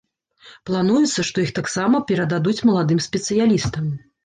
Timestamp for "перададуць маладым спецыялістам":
2.09-3.97